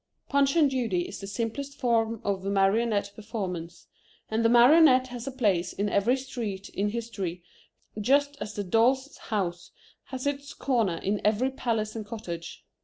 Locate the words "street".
6.17-6.69